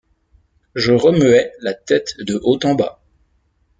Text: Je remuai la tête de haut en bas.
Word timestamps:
Je 0.73 0.93
remuai 0.93 1.51
la 1.59 1.75
tête 1.75 2.15
de 2.17 2.39
haut 2.41 2.57
en 2.63 2.73
bas. 2.73 3.03